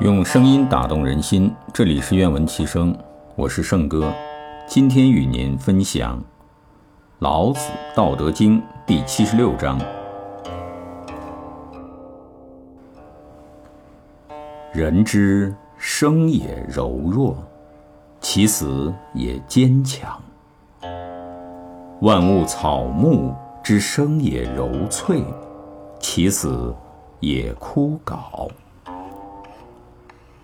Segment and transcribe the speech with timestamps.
[0.00, 2.96] 用声音打动人心，这里是愿闻其声，
[3.36, 4.10] 我是圣哥。
[4.66, 6.18] 今天与您分享
[7.18, 9.78] 《老子·道德经》第七十六章：
[14.72, 17.36] 人之生也柔弱，
[18.22, 20.18] 其死也坚强。
[22.00, 25.22] 万物草木之生也柔脆，
[25.98, 26.74] 其死
[27.20, 28.48] 也枯槁。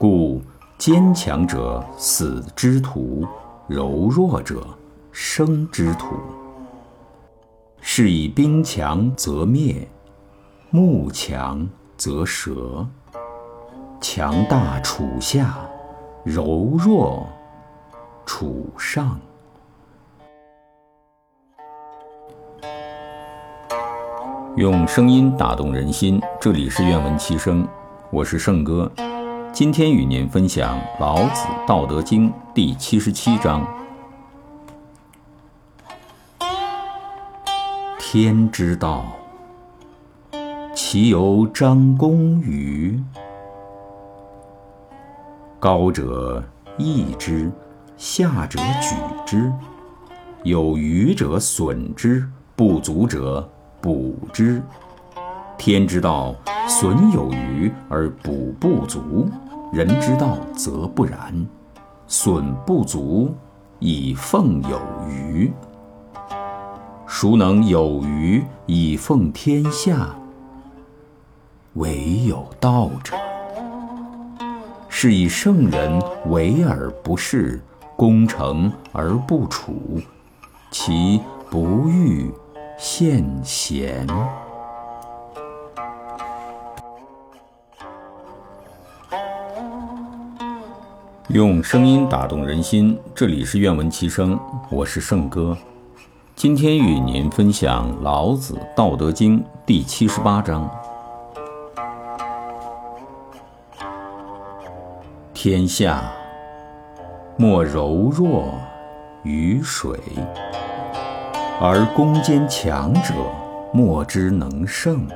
[0.00, 0.40] 故
[0.78, 3.22] 坚强者死之徒，
[3.68, 4.66] 柔弱者
[5.12, 6.14] 生之徒。
[7.82, 9.86] 是以兵强则灭，
[10.70, 11.68] 木强
[11.98, 12.88] 则折。
[14.00, 15.58] 强大处下，
[16.24, 17.28] 柔弱
[18.24, 19.20] 处上。
[24.56, 27.68] 用声音打动人心，这里是愿闻其声，
[28.10, 28.90] 我是圣哥。
[29.52, 33.66] 今天与您分享《老子·道德经》第七十七章：
[37.98, 39.04] 天之道，
[40.74, 43.02] 其由张弓与？
[45.58, 46.42] 高者
[46.78, 47.50] 抑之，
[47.96, 48.94] 下者举
[49.26, 49.52] 之。
[50.44, 53.46] 有余者损之，不足者
[53.80, 54.62] 补之。
[55.58, 56.34] 天之道，
[56.66, 59.28] 损有余而补不足。
[59.72, 61.46] 人之道则不然，
[62.08, 63.32] 损不足
[63.78, 65.52] 以奉有余。
[67.06, 70.08] 孰能有余以奉天下？
[71.74, 73.16] 唯有道者。
[74.88, 77.60] 是以圣人为而不恃，
[77.96, 80.00] 功成而不处，
[80.72, 82.28] 其不欲
[82.76, 84.04] 见贤。
[91.32, 94.36] 用声音打动人心，这里是愿闻其声，
[94.68, 95.56] 我是圣哥。
[96.34, 100.68] 今天与您分享《老子·道德经》第七十八章：
[105.32, 106.02] 天下
[107.36, 108.52] 莫柔弱
[109.22, 109.96] 于水，
[111.60, 113.14] 而攻坚强者
[113.72, 115.06] 莫之能胜，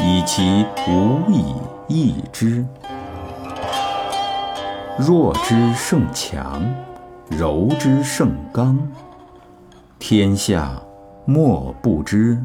[0.00, 1.54] 以其无以
[1.86, 2.66] 易之。
[4.98, 6.62] 弱之胜强，
[7.28, 8.78] 柔之胜刚。
[9.98, 10.72] 天下
[11.26, 12.42] 莫不知，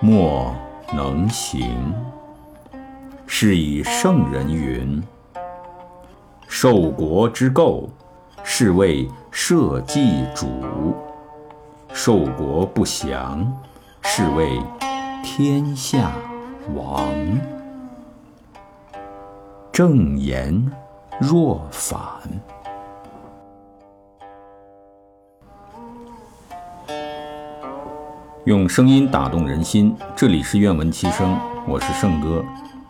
[0.00, 0.54] 莫
[0.92, 1.92] 能行。
[3.26, 5.02] 是以圣人云
[6.46, 7.88] ：“受国之垢，
[8.44, 10.46] 是谓社稷主；
[11.92, 13.52] 受国不祥，
[14.04, 14.60] 是谓
[15.24, 16.12] 天下
[16.72, 17.12] 王。”
[19.72, 20.70] 正言。
[21.20, 22.02] 若反，
[28.44, 29.96] 用声音打动人心。
[30.16, 31.38] 这里是愿闻其声，
[31.68, 32.44] 我是圣哥。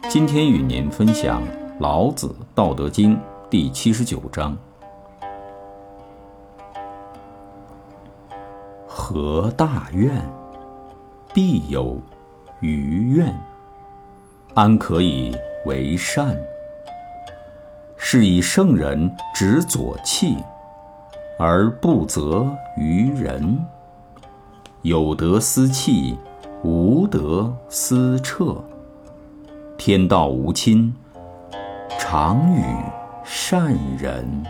[0.09, 1.43] 今天与您分享
[1.81, 3.15] 《老子·道德经》
[3.51, 4.57] 第七十九章：
[8.89, 10.11] 何大愿，
[11.35, 12.01] 必有
[12.61, 13.39] 余愿，
[14.55, 15.37] 安可以
[15.67, 16.35] 为善？
[18.07, 20.37] 是以圣人执左契，
[21.39, 23.59] 而不责于人。
[24.83, 26.15] 有德思齐，
[26.63, 28.63] 无德思彻。
[29.79, 30.95] 天道无亲，
[31.99, 32.63] 常与
[33.25, 34.45] 善人。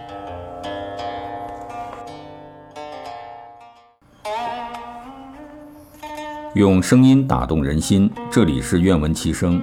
[6.55, 9.63] 用声音打动人心，这里是愿闻其声，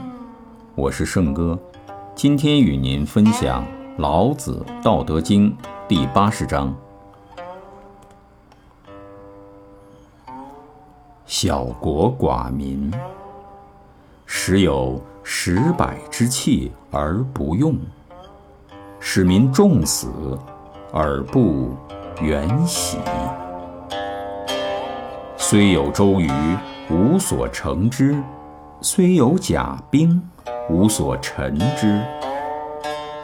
[0.75, 1.59] 我是圣哥，
[2.15, 3.61] 今天与您分享。
[4.01, 5.51] 老子《道德经》
[5.87, 6.75] 第八十章：
[11.27, 12.91] 小国寡民，
[14.25, 17.77] 时有十百之器而不用，
[18.99, 20.09] 使民重死
[20.91, 21.69] 而不
[22.23, 22.97] 远徙。
[25.37, 26.31] 虽有周瑜，
[26.89, 28.15] 无所成之；
[28.81, 30.27] 虽有甲兵，
[30.71, 32.01] 无所陈之。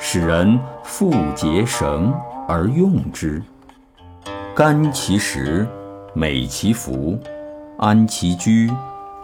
[0.10, 2.14] 使人复结绳
[2.48, 3.44] 而用之，
[4.56, 5.68] 甘其食，
[6.14, 7.20] 美其服，
[7.78, 8.72] 安其居，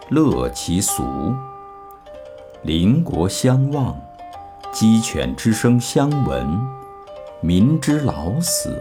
[0.10, 1.34] 乐其俗。
[2.64, 3.96] 邻国相望，
[4.74, 6.46] 鸡犬之声相闻，
[7.40, 8.78] 民之老死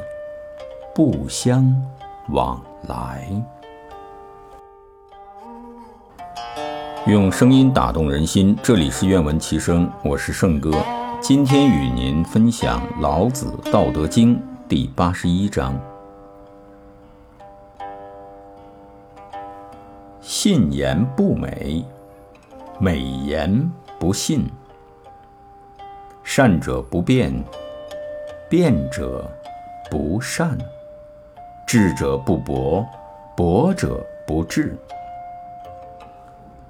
[0.92, 1.72] 不相
[2.30, 3.28] 往来。
[7.06, 10.72] 用声音打动人心，这里是愿闻其声，我是圣哥。
[11.22, 14.36] 今天与您分享《老子·道德经》
[14.68, 15.80] 第八十一章：
[20.20, 21.84] 信言不美，
[22.80, 23.70] 美言
[24.00, 24.40] 不信；
[26.24, 27.32] 善者不辩，
[28.50, 29.30] 辩者
[29.88, 30.58] 不善；
[31.64, 32.84] 智者不博，
[33.36, 34.76] 博者不智；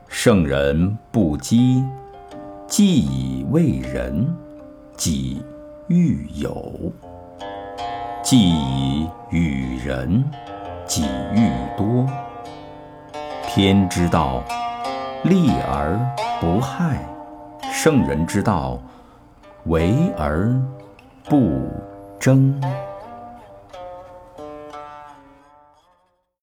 [0.08, 1.82] 圣人不积。
[2.68, 4.34] 既以为人，
[5.04, 5.42] 己
[5.88, 6.52] 欲有；
[8.22, 10.24] 既以与人，
[10.86, 12.06] 己欲多。
[13.44, 14.44] 天之道，
[15.24, 15.98] 利而
[16.40, 16.98] 不害；
[17.72, 18.78] 圣人之道，
[19.64, 20.56] 为而
[21.24, 21.68] 不
[22.20, 22.54] 争。